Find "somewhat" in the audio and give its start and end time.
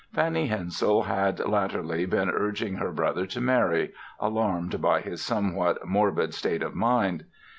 5.21-5.85